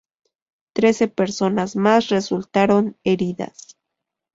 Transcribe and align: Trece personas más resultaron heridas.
Trece 0.73 1.09
personas 1.09 1.75
más 1.75 2.09
resultaron 2.09 2.97
heridas. 3.03 3.77